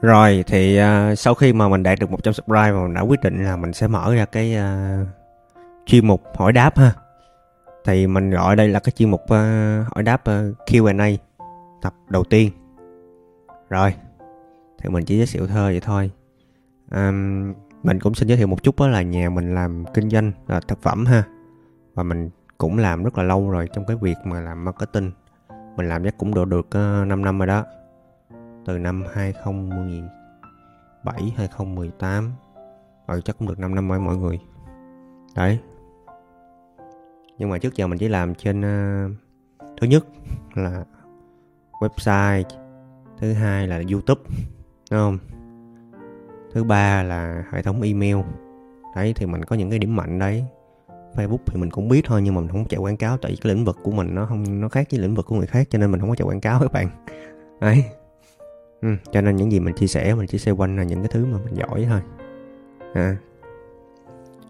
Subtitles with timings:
[0.00, 3.20] Rồi thì uh, sau khi mà mình đạt được 100 subscribe mà mình đã quyết
[3.20, 5.08] định là mình sẽ mở ra cái uh,
[5.86, 6.92] chuyên mục hỏi đáp ha.
[7.84, 9.28] Thì mình gọi đây là cái chuyên mục uh,
[9.94, 11.08] hỏi đáp uh, Q&A
[11.82, 12.50] tập đầu tiên.
[13.70, 13.94] Rồi.
[14.78, 16.10] Thì mình chỉ giới thiệu thơ vậy thôi.
[16.90, 17.52] Um,
[17.82, 20.60] mình cũng xin giới thiệu một chút đó là nhà mình làm kinh doanh là
[20.60, 21.24] thực phẩm ha.
[21.94, 25.10] Và mình cũng làm rất là lâu rồi trong cái việc mà làm marketing.
[25.76, 27.64] Mình làm chắc cũng độ được uh, 5 năm rồi đó
[28.66, 32.32] từ năm 2017 2018
[33.08, 34.40] rồi chắc cũng được 5 năm rồi mọi người.
[35.36, 35.58] Đấy.
[37.38, 38.64] Nhưng mà trước giờ mình chỉ làm trên uh,
[39.80, 40.06] thứ nhất
[40.54, 40.84] là
[41.80, 42.44] website
[43.18, 44.22] thứ hai là youtube
[44.90, 45.18] đúng không?
[46.52, 48.16] Thứ ba là hệ thống email.
[48.96, 50.44] Đấy thì mình có những cái điểm mạnh đấy.
[51.14, 53.36] Facebook thì mình cũng biết thôi nhưng mà mình không chạy quảng cáo tại vì
[53.36, 55.66] cái lĩnh vực của mình nó không nó khác với lĩnh vực của người khác
[55.70, 56.88] cho nên mình không có chạy quảng cáo các bạn.
[57.60, 57.84] Đấy
[58.82, 61.08] ừ, cho nên những gì mình chia sẻ mình chỉ xoay quanh là những cái
[61.08, 62.00] thứ mà mình giỏi thôi.
[62.94, 63.16] À.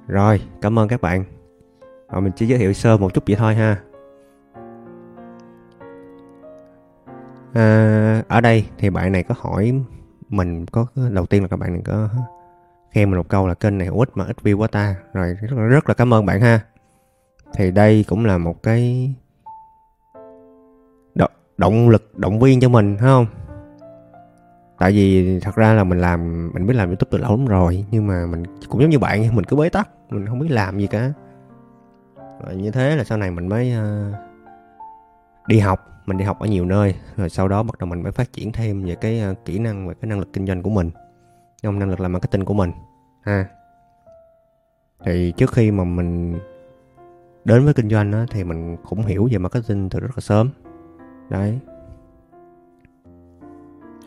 [0.06, 1.24] rồi cảm ơn các bạn.
[2.12, 3.82] Rồi mình chỉ giới thiệu sơ một chút vậy thôi ha.
[7.52, 9.72] À, ở đây thì bạn này có hỏi
[10.28, 12.08] mình có đầu tiên là các bạn này có
[12.90, 14.96] khen mình một câu là kênh này ít mà ít view quá ta.
[15.12, 16.60] Rồi rất là, rất là cảm ơn bạn ha.
[17.54, 19.14] Thì đây cũng là một cái
[21.58, 23.26] động lực động viên cho mình phải không?
[24.78, 27.84] Tại vì thật ra là mình làm mình biết làm youtube từ lâu lắm rồi
[27.90, 30.78] nhưng mà mình cũng giống như bạn mình cứ bế tắc mình không biết làm
[30.78, 31.12] gì cả.
[32.44, 34.14] Rồi như thế là sau này mình mới uh,
[35.46, 38.12] đi học mình đi học ở nhiều nơi rồi sau đó bắt đầu mình mới
[38.12, 40.70] phát triển thêm về cái uh, kỹ năng và cái năng lực kinh doanh của
[40.70, 40.90] mình
[41.62, 42.72] trong năng lực làm marketing của mình
[43.22, 43.46] ha.
[45.04, 46.38] Thì trước khi mà mình
[47.44, 50.50] đến với kinh doanh đó, thì mình cũng hiểu về marketing từ rất là sớm
[51.30, 51.58] đấy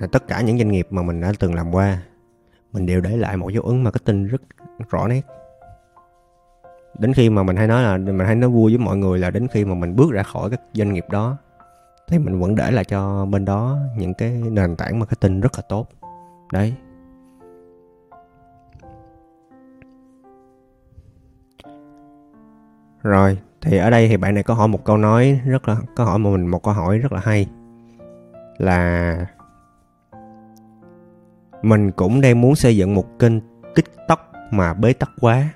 [0.08, 2.02] tất cả những doanh nghiệp mà mình đã từng làm qua,
[2.74, 4.42] mình đều để lại một dấu ấn marketing rất
[4.90, 5.22] rõ nét.
[7.00, 9.32] Đến khi mà mình hay nói là, mình hay nói vui với mọi người là
[9.32, 11.38] đến khi mà mình bước ra khỏi các doanh nghiệp đó,
[12.08, 15.62] thì mình vẫn để lại cho bên đó những cái nền tảng marketing rất là
[15.70, 15.88] tốt.
[16.54, 16.74] Đấy.
[23.04, 26.04] Rồi, thì ở đây thì bạn này có hỏi một câu nói rất là, có
[26.04, 27.48] hỏi mình một câu hỏi rất là hay
[28.58, 29.26] là
[31.62, 33.34] mình cũng đang muốn xây dựng một kênh
[33.76, 35.50] tiktok mà bế tắc quá.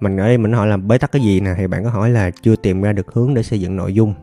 [0.00, 2.10] Mình ở đây mình hỏi là bế tắc cái gì nè, thì bạn có hỏi
[2.10, 4.14] là chưa tìm ra được hướng để xây dựng nội dung.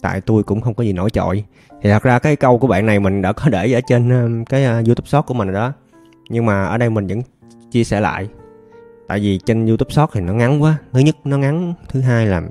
[0.00, 1.44] Tại tôi cũng không có gì nổi trội.
[1.82, 4.44] Thì thật ra cái câu của bạn này mình đã có để ở trên um,
[4.44, 5.72] cái à, youtube short của mình rồi đó.
[6.28, 7.22] Nhưng mà ở đây mình vẫn
[7.70, 8.28] chia sẻ lại.
[9.08, 10.78] Tại vì trên youtube short thì nó ngắn quá.
[10.92, 11.74] Thứ nhất, nó ngắn.
[11.88, 12.42] Thứ hai là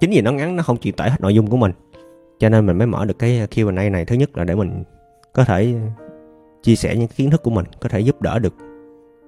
[0.00, 1.72] chính vì nó ngắn, nó không chịu tải hết nội dung của mình.
[2.38, 4.04] Cho nên mình mới mở được cái à, Q&A này.
[4.04, 4.84] Thứ nhất là để mình
[5.36, 6.04] có thể ờ,
[6.62, 8.54] chia sẻ những kiến thức của mình có thể giúp đỡ được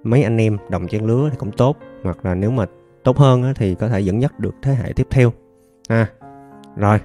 [0.03, 2.67] mấy anh em đồng trang lứa thì cũng tốt hoặc là nếu mà
[3.05, 5.33] tốt hơn thì có thể dẫn dắt được thế hệ tiếp theo.
[5.89, 6.09] Ha à,
[6.77, 7.01] rồi.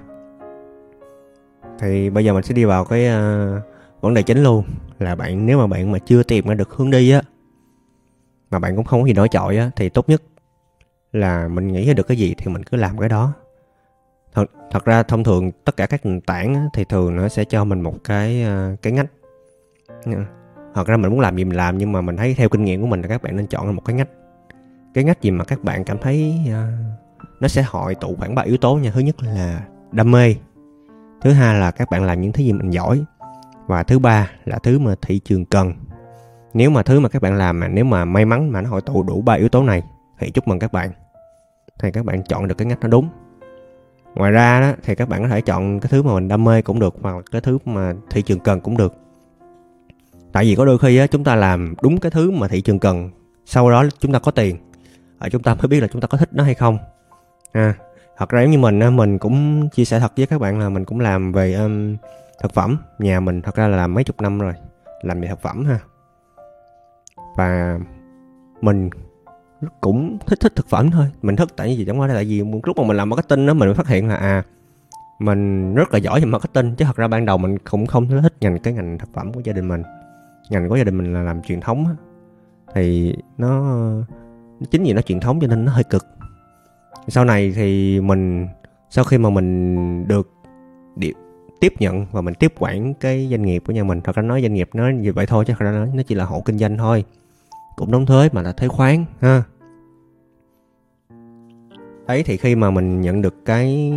[1.78, 3.62] Thì bây giờ mình sẽ đi vào cái uh,
[4.00, 4.64] vấn đề chính luôn
[4.98, 7.22] là bạn nếu mà bạn mà chưa tìm ra được hướng đi á
[8.50, 10.22] mà bạn cũng không có gì nổi trội á thì tốt nhất
[11.12, 13.32] là mình nghĩ ra được cái gì thì mình cứ làm cái đó
[14.74, 17.80] thật, ra thông thường tất cả các nền tảng thì thường nó sẽ cho mình
[17.80, 19.06] một cái ờ, cái ngách.
[20.74, 22.80] Thật ra mình muốn làm gì mình làm nhưng mà mình thấy theo kinh nghiệm
[22.80, 24.08] của mình là các bạn nên chọn một cái ngách.
[24.94, 26.54] Cái ngách gì mà các bạn cảm thấy uh,
[27.40, 28.90] nó sẽ hội tụ khoảng ba yếu tố nha.
[28.94, 30.34] Thứ nhất là đam mê.
[31.20, 33.04] Thứ hai là các bạn làm những thứ gì mình giỏi.
[33.66, 35.72] Và thứ ba là thứ mà thị trường cần.
[36.54, 38.80] Nếu mà thứ mà các bạn làm mà nếu mà may mắn mà nó hội
[38.80, 39.82] tụ đủ ba yếu tố này
[40.18, 40.90] thì chúc mừng các bạn.
[41.78, 43.08] Thì các bạn chọn được cái ngách nó đúng
[44.14, 46.62] ngoài ra đó thì các bạn có thể chọn cái thứ mà mình đam mê
[46.62, 48.94] cũng được hoặc cái thứ mà thị trường cần cũng được.
[50.32, 52.78] Tại vì có đôi khi á, chúng ta làm đúng cái thứ mà thị trường
[52.78, 53.10] cần
[53.46, 54.56] sau đó chúng ta có tiền
[55.18, 56.78] ở chúng ta mới biết là chúng ta có thích nó hay không.
[57.52, 57.74] À,
[58.16, 60.84] thật ra giống như mình mình cũng chia sẻ thật với các bạn là mình
[60.84, 61.96] cũng làm về um,
[62.42, 64.52] thực phẩm nhà mình thật ra là làm mấy chục năm rồi
[65.02, 65.78] làm về thực phẩm ha.
[67.36, 67.78] Và
[68.60, 68.90] mình
[69.80, 71.06] cũng thích thích thực phẩm thôi.
[71.22, 73.54] Mình thích tại vì chẳng qua là tại vì lúc mà mình làm marketing đó
[73.54, 74.42] mình mới phát hiện là à
[75.18, 78.34] mình rất là giỏi về marketing, chứ thật ra ban đầu mình cũng không thích
[78.40, 79.82] ngành, cái ngành thực phẩm của gia đình mình.
[80.50, 81.92] Ngành của gia đình mình là làm truyền thống á.
[82.74, 83.82] Thì nó,
[84.70, 86.06] chính vì nó truyền thống cho nên nó hơi cực.
[87.08, 88.48] Sau này thì mình,
[88.90, 90.30] sau khi mà mình được
[91.60, 94.42] tiếp nhận và mình tiếp quản cái doanh nghiệp của nhà mình, thật ra nói
[94.42, 96.78] doanh nghiệp nó như vậy thôi, chứ thật ra nó chỉ là hộ kinh doanh
[96.78, 97.04] thôi.
[97.76, 99.42] Cũng đóng thuế mà là thuế khoán ha
[102.06, 103.92] ấy, thì khi mà mình nhận được cái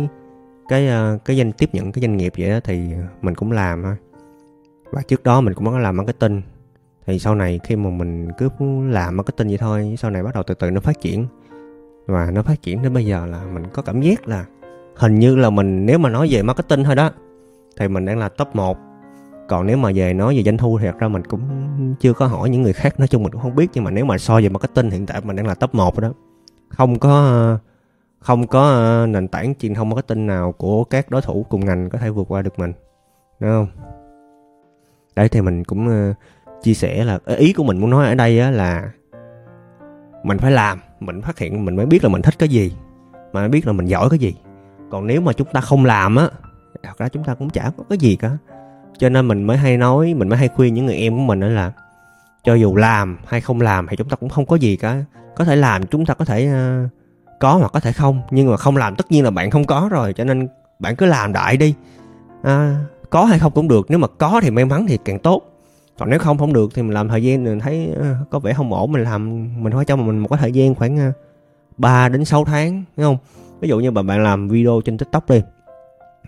[0.68, 2.80] cái ờ, cái danh, tiếp nhận cái doanh nghiệp vậy đó thì
[3.22, 3.96] mình cũng làm thôi
[4.92, 6.42] và trước đó mình cũng có làm marketing.
[7.06, 8.48] Thì sau này khi mà mình cứ
[8.90, 11.26] làm marketing vậy thôi, sau này bắt đầu từ từ nó phát triển.
[12.06, 14.44] Và nó phát triển đến bây giờ là mình có cảm giác là
[14.96, 17.10] hình như là mình, nếu mà nói về marketing thôi đó,
[17.76, 18.78] thì mình đang là top 1
[19.48, 21.40] còn nếu mà về nói về doanh thu thì thật ra mình cũng
[22.00, 23.00] chưa có hỏi những người khác.
[23.00, 25.20] Nói chung mình cũng không biết, nhưng mà nếu mà so về marketing hiện tại
[25.24, 26.12] mình đang là top 1 đó.
[26.68, 27.58] Không có ờ,
[28.18, 31.90] không có ờ, nền tảng truyền thông marketing nào của các đối thủ cùng ngành
[31.90, 32.72] có thể vượt qua được mình
[33.40, 33.66] đúng không?
[35.16, 36.14] Đấy thì mình cũng ờ,
[36.62, 38.90] chia sẻ là ờ, ý của mình muốn nói ở đây á là
[40.24, 42.72] mình phải làm mình phát hiện mình mới biết là mình thích cái gì
[43.32, 44.34] mà mới biết là mình giỏi cái gì.
[44.90, 46.28] Còn nếu mà chúng ta không làm á
[46.82, 48.30] thật ra chúng ta cũng chả có cái gì cả.
[48.98, 51.40] Cho nên mình mới hay nói mình mới hay khuyên những người em của mình
[51.40, 51.72] đó là
[52.44, 55.04] cho dù làm hay không làm thì chúng ta cũng không có gì cả.
[55.36, 56.50] Có thể làm chúng ta có thể
[56.84, 56.97] uh,
[57.38, 59.88] có hoặc có thể không nhưng mà không làm tất nhiên là bạn không có
[59.90, 60.48] rồi cho nên
[60.78, 61.74] bạn cứ làm đại đi.
[62.42, 65.42] À, có hay không cũng được nếu mà có thì may mắn thì càng tốt.
[65.98, 68.52] Còn nếu không không được thì mình làm thời gian mình thấy à, có vẻ
[68.52, 71.12] không ổn mình làm mình phải cho mình một cái thời gian khoảng à,
[71.76, 73.16] 3 đến 6 tháng đúng không?
[73.60, 75.42] Ví dụ như mà bạn làm video trên tiktok đi.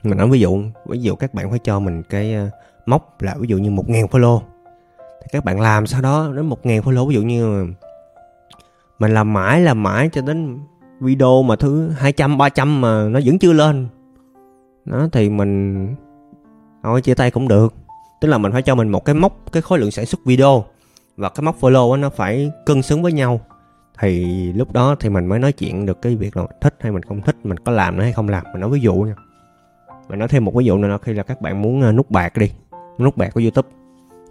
[0.03, 2.51] Mình nói ví dụ ví dụ các bạn phải cho mình cái à,
[2.87, 4.41] mốc là ví dụ như một ngàn follow.
[5.23, 7.67] Thì các bạn làm sau đó đến một ngàn follow ví dụ như
[8.99, 10.59] mình làm mãi làm mãi cho đến
[11.00, 13.88] video mà thứ 200 300 mà nó vẫn chưa lên.
[14.85, 15.87] Đó thì mình
[16.82, 17.75] thôi, chia tay cũng được.
[18.20, 20.64] Tức là mình phải cho mình một cái mốc, cái khối lượng sản xuất video.
[21.17, 23.41] Và cái mốc follow nó phải cân xứng với nhau.
[23.99, 27.02] Thì lúc đó thì mình mới nói chuyện được cái việc là thích hay mình
[27.02, 28.44] không thích, mình có làm nó hay không làm.
[28.52, 29.14] Mình nói ví dụ nha.
[30.08, 32.11] Mình nói thêm một ví dụ nữa là khi là các bạn muốn à, nút
[32.11, 32.50] bạc đi,
[32.99, 33.69] nút bạc của youtube.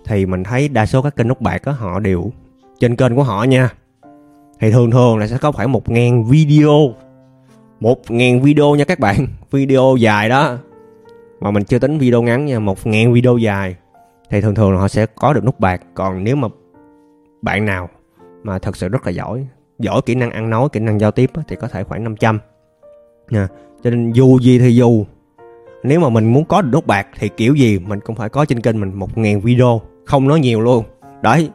[0.06, 2.31] Thì mình thấy đa số các kênh nút bạc đó họ đều
[2.80, 3.69] trên kênh của họ nha
[4.59, 6.94] thì thường thường là sẽ có khoảng một ngàn video.
[7.79, 9.27] một ngàn video nha các bạn.
[9.51, 10.57] Video dài đó.
[11.39, 13.75] Mà mình chưa tính video ngắn nha, một ngàn video dài.
[14.29, 15.81] Thì thường thường là họ sẽ có được nút bạc.
[15.94, 16.47] Còn nếu mà
[17.41, 17.89] bạn nào
[18.44, 19.47] mà thật sự rất là giỏi
[19.79, 22.39] giỏi kỹ năng ăn nói, kỹ năng giao tiếp thì có thể khoảng 500
[23.29, 23.47] nha.
[23.83, 25.06] Cho nên dù gì thì dù.
[25.83, 28.45] Nếu mà mình muốn có được nút bạc thì kiểu gì mình cũng phải có
[28.45, 29.81] trên kênh mình một ngàn video.
[30.06, 30.83] Không nói nhiều luôn.
[31.21, 31.50] Đấy.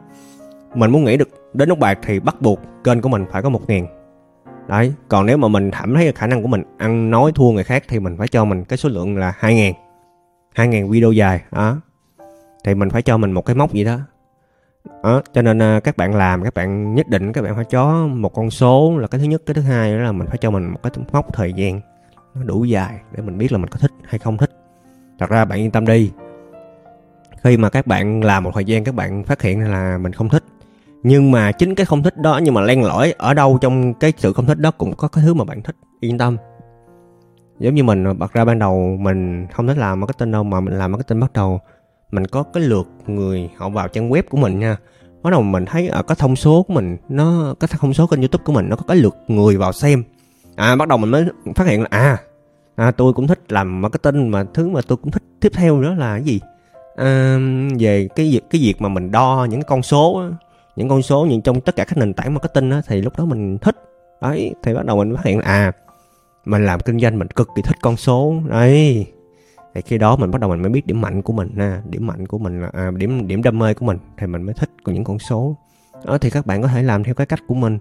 [0.75, 3.49] Mình muốn nghĩ được đến nút bạc thì bắt buộc kênh của mình phải có
[3.49, 3.87] một ngàn
[4.67, 7.63] đấy còn nếu mà mình cảm thấy khả năng của mình ăn nói thua người
[7.63, 9.73] khác thì mình phải cho mình cái số lượng là hai ngàn.
[10.55, 11.81] Hai ngàn video dài đó.
[12.63, 13.99] Thì mình phải cho mình một cái mốc gì đó.
[15.03, 18.07] Đó, cho nên à, các bạn làm các bạn nhất định các bạn phải cho
[18.07, 20.51] một con số là cái thứ nhất cái thứ hai đó là mình phải cho
[20.51, 21.81] mình một cái mốc thời gian
[22.35, 24.51] nó đủ dài để mình biết là mình có thích hay không thích.
[25.19, 26.11] Thật ra bạn yên tâm đi.
[27.43, 30.29] Khi mà các bạn làm một thời gian các bạn phát hiện là mình không
[30.29, 30.43] thích
[31.07, 34.13] nhưng mà chính cái không thích đó nhưng mà len lỏi ở đâu trong cái
[34.17, 36.37] sự không thích đó cũng có cái thứ mà bạn thích yên tâm.
[37.59, 40.77] Giống như mình bật ra ban đầu mình không thích làm marketing đâu mà mình
[40.77, 41.59] làm marketing bắt đầu
[42.11, 44.77] mình có cái lượt người họ vào trang web của mình nha.
[45.23, 48.07] Bắt đầu mình thấy à, ở cái thông số của mình nó cái thông số
[48.07, 50.03] kênh youtube của mình nó có cái lượt người vào xem.
[50.55, 51.25] À bắt đầu mình mới
[51.55, 52.17] phát hiện là à
[52.75, 55.93] à tôi cũng thích làm marketing mà thứ mà tôi cũng thích tiếp theo đó
[55.93, 56.39] là cái gì?
[56.95, 57.37] À,
[57.79, 60.23] về cái việc cái việc mà mình đo những con số
[60.75, 63.25] những con số nhưng trong tất cả các nền tảng marketing á, thì lúc đó
[63.25, 63.75] mình thích.
[64.21, 65.71] Đấy thì bắt đầu mình phát hiện à
[66.45, 68.33] mình làm kinh doanh mình cực kỳ thích con số.
[68.47, 69.05] Đấy
[69.75, 71.81] thì khi đó mình bắt đầu mình mới biết điểm mạnh của mình ha.
[71.89, 74.53] Điểm mạnh của mình là à, điểm điểm đam mê của mình thì mình mới
[74.53, 75.55] thích những con số.
[76.05, 77.79] Đó thì các bạn có thể làm theo cái cách của mình.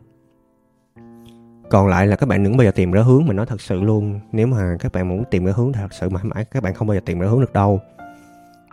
[1.71, 3.81] Còn lại là các bạn đừng bao giờ tìm ra hướng mình nói thật sự
[3.81, 4.21] luôn.
[4.33, 6.75] Nếu mà các bạn muốn tìm ra hướng thì thật sự mãi mãi các bạn
[6.75, 7.81] không bao giờ tìm ra hướng được đâu.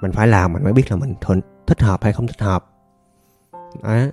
[0.02, 1.14] Mình phải làm mình mới biết là mình
[1.68, 2.71] thích hợp hay không thích hợp.
[3.84, 4.12] Đấy.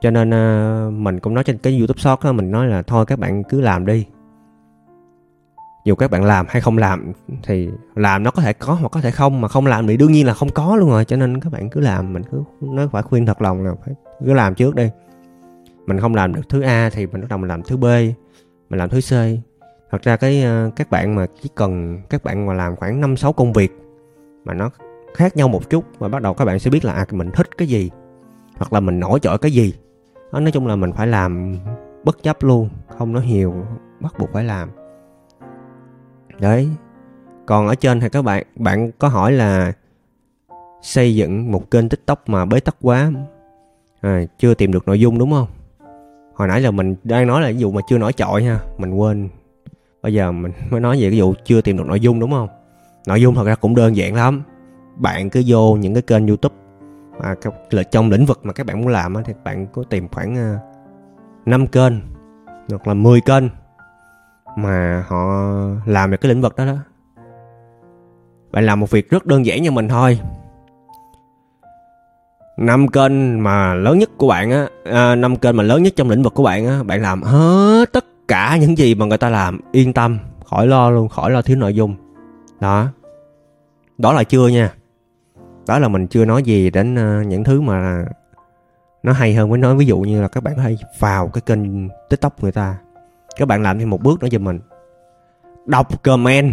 [0.00, 3.06] cho nên uh, mình cũng nói trên cái youtube short đó, mình nói là thôi
[3.06, 4.06] các bạn cứ làm đi.
[5.84, 9.00] Dù các bạn làm hay không làm thì làm nó có thể có hoặc có
[9.00, 11.04] thể không mà không làm thì đương nhiên là không có luôn rồi.
[11.04, 13.94] Cho nên các bạn cứ làm mình cứ nói phải khuyên thật lòng là phải
[14.24, 14.90] cứ làm trước đi.
[15.86, 17.84] Mình không làm được thứ A thì mình bắt đầu mình làm thứ B
[18.70, 19.12] mình làm thứ C.
[19.90, 23.16] Thật ra cái uh, các bạn mà chỉ cần các bạn mà làm khoảng năm
[23.16, 23.72] sáu công việc
[24.44, 24.70] mà nó
[25.14, 27.58] khác nhau một chút và bắt đầu các bạn sẽ biết là à, mình thích
[27.58, 27.90] cái gì
[28.56, 29.74] hoặc là mình nổi trội cái gì.
[30.32, 31.56] Đó, nói chung là mình phải làm
[32.04, 33.54] bất chấp luôn không nói nhiều
[34.00, 34.70] bắt buộc phải làm.
[36.38, 36.68] Đấy.
[37.46, 39.72] Còn ở trên thì các bạn bạn có hỏi là
[40.82, 43.12] xây dựng một kênh tiktok mà bế tắc quá
[44.00, 45.48] à, chưa tìm được nội dung đúng không?
[46.34, 48.94] Hồi nãy là mình đang nói là ví dụ mà chưa nổi trội ha mình
[48.94, 49.28] quên.
[50.02, 52.48] Bây giờ mình mới nói về cái vụ chưa tìm được nội dung đúng không?
[53.06, 54.42] Nội dung thật ra cũng đơn giản lắm
[55.00, 56.54] bạn cứ vô những cái kênh youtube
[57.18, 57.34] mà
[57.70, 60.58] là trong lĩnh vực mà các bạn muốn làm thì bạn có tìm khoảng à,
[61.46, 61.92] 5 kênh
[62.68, 63.44] hoặc là 10 kênh
[64.56, 65.26] mà họ
[65.86, 66.76] làm được cái lĩnh vực đó đó.
[68.52, 70.20] Bạn làm một việc rất đơn giản như mình thôi.
[72.56, 76.10] Năm kênh mà lớn nhất của bạn á à, năm kênh mà lớn nhất trong
[76.10, 79.28] lĩnh vực của bạn á bạn làm hết tất cả những gì mà người ta
[79.28, 81.94] làm yên tâm khỏi lo luôn khỏi lo thiếu nội dung.
[82.60, 82.86] Đó.
[83.98, 84.74] Đó là chưa nha
[85.70, 88.04] đó là mình chưa nói gì đến ờ, những thứ mà
[89.02, 89.76] nó hay hơn mới nói.
[89.76, 92.78] Ví dụ như là các bạn có thể vào cái kênh tiktok người ta,
[93.36, 94.60] các bạn làm thêm một bước nữa cho mình.
[95.66, 96.52] Đọc comment,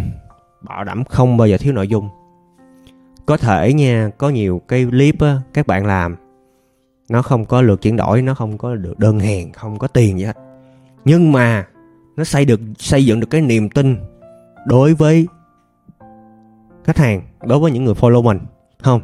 [0.62, 2.10] bảo đảm không bao giờ thiếu nội dung.
[3.26, 6.16] Có thể nha, có nhiều cái clip á, các bạn làm,
[7.10, 10.20] nó không có lượt chuyển đổi, nó không có được đơn hàng, không có tiền
[10.20, 10.38] gì hết.
[11.06, 11.68] Nhưng mà
[12.16, 13.98] nó xây được, xây dựng được cái niềm tin
[14.66, 15.28] đối với
[16.84, 18.40] khách hàng, đối với những người follow mình
[18.88, 19.02] không?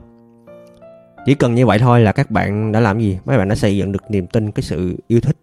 [1.25, 3.20] Chỉ cần như vậy thôi là các bạn đã làm gì?
[3.25, 5.38] Mấy bạn đã xây dựng được niềm tin, cái sự yêu thích,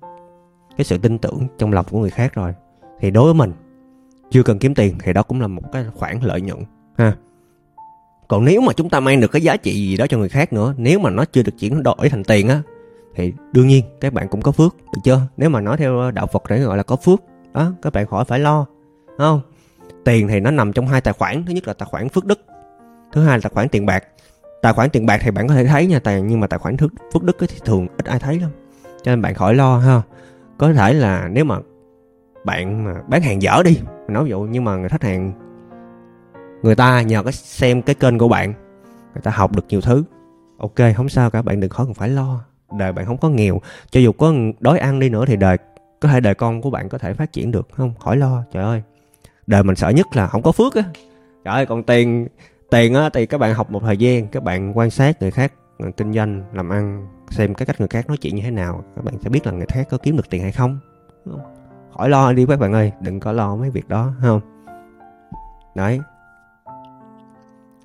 [0.76, 2.54] cái sự tin tưởng trong lòng của người khác rồi.
[3.00, 3.52] Thì đối với mình,
[4.30, 6.59] chưa cần kiếm tiền thì đó cũng là một cái khoản lợi nhuận,
[6.99, 7.16] ha.
[8.28, 10.52] Còn nếu mà chúng ta mang được cái giá trị gì đó cho người khác
[10.52, 12.62] nữa, nếu mà nó chưa được chuyển đổi thành tiền á,
[13.14, 15.20] thì đương nhiên các bạn cũng có phước, được chưa?
[15.37, 17.20] Nếu mà nói theo đạo phật để gọi là có phước,
[17.52, 18.66] đó, các bạn khỏi phải lo
[19.18, 19.40] không?
[20.04, 22.40] Tiền thì nó nằm trong hai tài khoản, thứ nhất là tài khoản phước đức,
[23.12, 24.04] thứ hai là tài khoản tiền bạc
[24.62, 26.76] tài khoản tiền bạc thì bạn có thể thấy nha, tài, nhưng mà tài khoản
[27.12, 28.50] phước đức thì thường ít ai thấy lắm.
[29.02, 30.02] Cho nên bạn khỏi lo ha.
[30.59, 31.59] Có thể là nếu mà
[32.45, 35.33] bạn mà bán hàng dở đi nói ví dụ nhưng mà người khách hàng,
[36.62, 38.55] người ta nhờ cái xem cái kênh của bạn,
[39.14, 40.05] người ta học được nhiều thứ.
[40.59, 42.45] Ok, không sao cả, bạn đừng khó cần phải lo.
[42.79, 43.61] Đời bạn không có nghèo.
[43.90, 45.57] Cho dù có đói ăn đi nữa thì đời,
[46.00, 47.95] có thể đời con của bạn có thể phát triển được, không?
[48.00, 48.83] Khỏi lo, trời ơi.
[49.47, 50.83] Đời mình sợ nhất là không có phước á.
[51.45, 52.29] Trời ơi, còn tiền
[52.70, 55.52] tiền á thì các bạn học một thời gian, các bạn quan sát người khác
[55.78, 58.84] ờ, kinh doanh, làm ăn, xem cái cách người khác nói chuyện như thế nào,
[58.96, 60.78] các bạn sẽ biết là người khác có kiếm được tiền hay không
[62.00, 64.40] khỏi lo đi các bạn ơi, đừng có lo mấy việc đó không?
[65.74, 66.00] Đấy.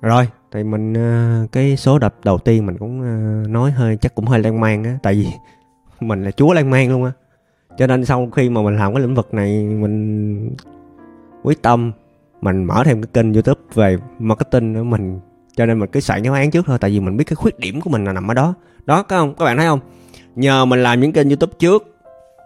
[0.02, 4.14] Rồi, thì mình ờ, cái số đập đầu tiên mình cũng ờ, nói hơi, chắc
[4.14, 5.26] cũng hơi lan man á, tại vì
[6.00, 7.12] mình là chúa lan man luôn á.
[7.78, 10.56] Cho nên sau khi mà mình làm cái lĩnh vực này, mình
[11.42, 11.92] quyết tâm
[12.40, 15.20] mình mở thêm cái kênh youtube về marketing nữa mình
[15.56, 17.58] cho nên mình cứ soạn giáo án trước thôi tại vì mình biết cái khuyết
[17.58, 18.54] điểm của mình là nằm ở đó.
[18.86, 19.34] Đó các không?
[19.34, 19.80] Các bạn thấy không?
[20.36, 21.96] Nhờ mình làm những kênh youtube trước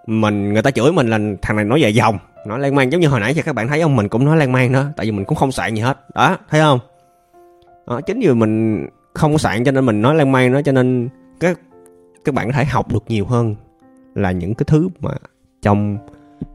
[0.06, 3.00] mình người ta chửi mình là thằng này nói dài dòng nói lan man giống
[3.00, 3.96] như hồi nãy cho các bạn thấy không?
[3.96, 5.98] Mình cũng nói lan man đó tại vì mình cũng không soạn gì hết.
[6.14, 6.78] Đó thấy không?
[7.86, 11.08] Đó, chính vì mình không soạn cho nên mình nói lan man đó cho nên
[11.40, 11.60] các
[12.24, 13.54] các bạn có thể học được nhiều hơn
[14.14, 15.10] là những cái thứ mà
[15.62, 15.98] trong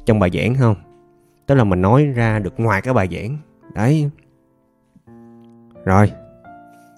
[0.05, 0.75] trong bài giảng không?
[1.45, 3.37] Tức là mình nói ra được ngoài cái bài giảng.
[3.75, 4.09] Đấy.
[5.85, 6.11] Rồi.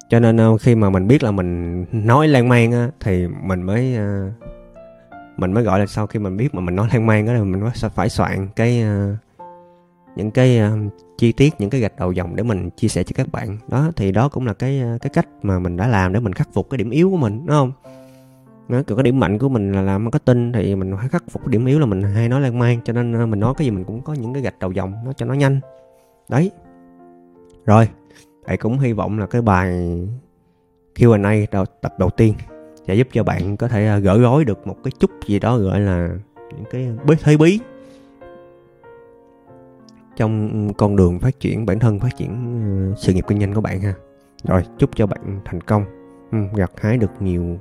[0.10, 3.64] Cho nên ờ, khi mà mình biết là mình nói lan man á, thì mình
[3.64, 4.32] mới ờ,
[5.38, 7.44] mình mới gọi là sau khi mình biết mà mình nói lan man á, thì
[7.44, 7.64] mình
[7.96, 9.16] phải soạn cái ờ,
[10.16, 10.62] những cái
[11.18, 13.58] chi tiết, những cái gạch đầu dòng để mình chia sẻ cho các bạn.
[13.68, 16.48] Đó, thì đó cũng là cái cái cách mà mình đã làm để mình khắc
[16.54, 17.72] phục cái điểm yếu của mình, đúng không?
[18.70, 21.66] Nó cái điểm mạnh của mình là làm marketing thì mình phải khắc phục điểm
[21.66, 23.84] yếu là mình hay nói lan man cho nên ờ, mình nói cái gì mình
[23.84, 25.60] cũng có những cái gạch đầu dòng nó cho nó nhanh.
[26.30, 26.52] Đấy.
[27.66, 27.90] Rồi
[28.46, 29.98] thầy cũng hy vọng là cái bài
[30.96, 32.34] Q&A đầu, tập đầu tiên
[32.88, 35.58] sẽ giúp cho bạn có thể ờ, gỡ rối được một cái chút gì đó
[35.58, 36.10] gọi là
[36.56, 37.60] những cái bí thế bí
[40.16, 42.30] trong con đường phát triển bản thân phát triển
[42.90, 43.94] ờ, sự nghiệp kinh doanh của bạn ha.
[44.44, 45.86] Rồi chúc cho bạn thành công.
[46.32, 47.58] Ừ, gặt hái được nhiều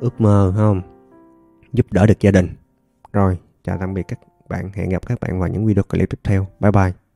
[0.00, 0.82] ước mơ không?
[1.72, 2.48] Giúp đỡ được gia đình.
[3.12, 4.70] Rồi, chào tạm biệt các bạn.
[4.74, 6.46] Hẹn gặp các bạn vào những video clip tiếp theo.
[6.60, 7.09] Bye bye.